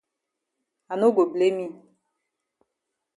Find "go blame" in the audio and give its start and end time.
1.15-1.57